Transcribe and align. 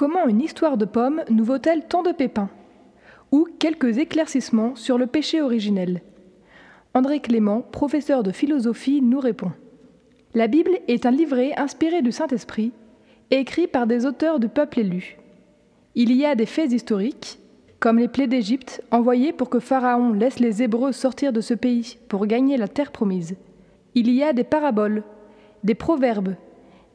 Comment 0.00 0.26
une 0.26 0.40
histoire 0.40 0.78
de 0.78 0.86
pommes 0.86 1.22
nous 1.28 1.44
vaut-elle 1.44 1.84
tant 1.86 2.02
de 2.02 2.12
pépins 2.12 2.48
Ou 3.32 3.46
quelques 3.58 3.98
éclaircissements 3.98 4.74
sur 4.74 4.96
le 4.96 5.06
péché 5.06 5.42
originel 5.42 6.00
André 6.94 7.20
Clément, 7.20 7.60
professeur 7.60 8.22
de 8.22 8.32
philosophie, 8.32 9.02
nous 9.02 9.20
répond. 9.20 9.52
La 10.32 10.46
Bible 10.46 10.70
est 10.88 11.04
un 11.04 11.10
livret 11.10 11.52
inspiré 11.58 12.00
du 12.00 12.12
Saint-Esprit, 12.12 12.72
écrit 13.30 13.66
par 13.66 13.86
des 13.86 14.06
auteurs 14.06 14.40
du 14.40 14.48
peuple 14.48 14.80
élu. 14.80 15.18
Il 15.94 16.16
y 16.16 16.24
a 16.24 16.34
des 16.34 16.46
faits 16.46 16.72
historiques, 16.72 17.38
comme 17.78 17.98
les 17.98 18.08
plaies 18.08 18.26
d'Égypte 18.26 18.82
envoyées 18.90 19.34
pour 19.34 19.50
que 19.50 19.60
Pharaon 19.60 20.14
laisse 20.14 20.40
les 20.40 20.62
Hébreux 20.62 20.92
sortir 20.92 21.30
de 21.30 21.42
ce 21.42 21.52
pays 21.52 21.98
pour 22.08 22.26
gagner 22.26 22.56
la 22.56 22.68
terre 22.68 22.90
promise. 22.90 23.36
Il 23.94 24.10
y 24.10 24.22
a 24.22 24.32
des 24.32 24.44
paraboles, 24.44 25.02
des 25.62 25.74
proverbes, 25.74 26.36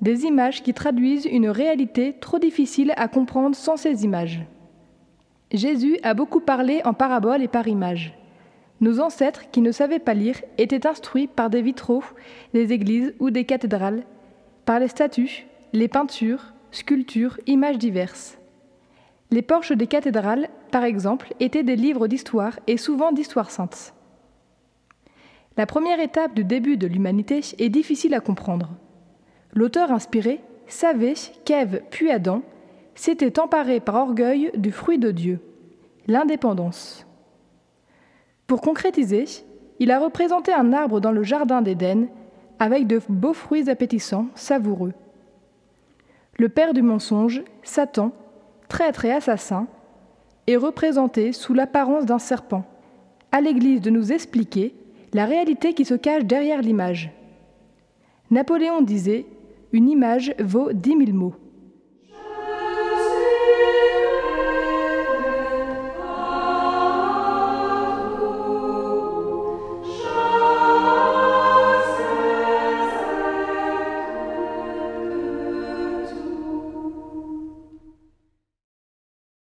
des 0.06 0.24
images 0.26 0.62
qui 0.62 0.76
traduisent 0.76 1.26
une 1.26 1.50
réalité 1.50 2.14
trop 2.22 2.38
difficile 2.38 2.94
à 2.96 3.08
comprendre 3.08 3.56
sans 3.56 3.76
ces 3.76 4.04
images. 4.04 4.42
Jésus 5.52 5.98
a 6.04 6.14
beaucoup 6.14 6.42
parlé 6.42 6.82
en 6.86 6.94
paraboles 6.94 7.42
et 7.42 7.48
par 7.48 7.68
images. 7.68 8.14
Nos 8.82 9.00
ancêtres, 9.00 9.50
qui 9.50 9.62
ne 9.62 9.72
savaient 9.72 9.98
pas 9.98 10.14
lire, 10.14 10.40
étaient 10.60 10.86
instruits 10.86 11.26
par 11.26 11.50
des 11.50 11.64
vitraux 11.64 12.04
des 12.54 12.72
églises 12.72 13.16
ou 13.20 13.32
des 13.32 13.46
cathédrales, 13.46 14.04
par 14.66 14.80
les 14.80 14.90
statues, 14.90 15.48
les 15.74 15.88
peintures, 15.88 16.54
sculptures, 16.70 17.40
images 17.48 17.80
diverses. 17.80 18.38
Les 19.32 19.42
porches 19.42 19.72
des 19.72 19.88
cathédrales, 19.88 20.50
par 20.70 20.84
exemple, 20.84 21.34
étaient 21.40 21.64
des 21.64 21.76
livres 21.76 22.08
d'histoire 22.08 22.60
et 22.68 22.78
souvent 22.78 23.12
d'histoire 23.12 23.50
sainte. 23.50 23.96
La 25.58 25.66
première 25.66 26.00
étape 26.00 26.36
du 26.36 26.44
début 26.44 26.78
de 26.78 26.86
l'humanité 26.86 27.42
est 27.58 27.70
difficile 27.70 28.14
à 28.14 28.20
comprendre. 28.20 28.70
L'auteur 29.56 29.92
inspiré 29.92 30.42
savait 30.68 31.14
qu'Ève 31.46 31.82
puis 31.90 32.12
Adam 32.12 32.42
s'étaient 32.94 33.40
emparés 33.40 33.80
par 33.80 33.96
orgueil 33.96 34.52
du 34.56 34.72
fruit 34.72 35.00
de 35.00 35.12
Dieu, 35.12 35.40
l'indépendance. 36.08 37.06
Pour 38.48 38.62
concrétiser, 38.62 39.26
il 39.80 39.92
a 39.92 40.00
représenté 40.00 40.54
un 40.54 40.74
arbre 40.74 41.00
dans 41.00 41.12
le 41.12 41.24
jardin 41.24 41.62
d'Éden 41.62 42.08
avec 42.60 42.86
de 42.86 43.02
beaux 43.10 43.34
fruits 43.34 43.70
appétissants, 43.70 44.28
savoureux. 44.36 44.94
Le 46.38 46.50
père 46.50 46.74
du 46.74 46.82
mensonge, 46.82 47.44
Satan, 47.64 48.12
traître 48.68 49.06
et 49.06 49.12
assassin, 49.12 49.68
est 50.48 50.58
représenté 50.58 51.32
sous 51.32 51.54
l'apparence 51.54 52.06
d'un 52.06 52.20
serpent, 52.20 52.66
à 53.32 53.42
l'Église 53.42 53.82
de 53.82 53.90
nous 53.90 54.12
expliquer 54.12 54.76
la 55.14 55.26
réalité 55.26 55.74
qui 55.74 55.86
se 55.86 55.94
cache 55.94 56.26
derrière 56.26 56.62
l'image. 56.62 57.12
Napoléon 58.32 58.82
disait 58.82 59.26
une 59.76 59.90
image 59.90 60.34
vaut 60.40 60.72
dix 60.72 60.96
mille 60.96 61.14
mots. 61.14 61.36